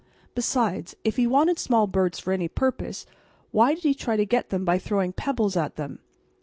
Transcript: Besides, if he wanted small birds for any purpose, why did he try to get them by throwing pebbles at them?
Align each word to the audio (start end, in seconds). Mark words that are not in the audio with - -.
Besides, 0.33 0.95
if 1.03 1.17
he 1.17 1.27
wanted 1.27 1.59
small 1.59 1.85
birds 1.85 2.17
for 2.17 2.33
any 2.33 2.47
purpose, 2.47 3.05
why 3.51 3.75
did 3.75 3.83
he 3.83 3.93
try 3.93 4.17
to 4.17 4.25
get 4.25 4.49
them 4.49 4.65
by 4.65 4.79
throwing 4.79 5.13
pebbles 5.13 5.55
at 5.55 5.75
them? 5.75 5.99